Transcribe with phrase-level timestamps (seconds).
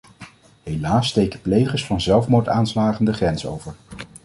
[0.63, 3.75] Helaas steken plegers van zelfmoordaanslagen de grens over.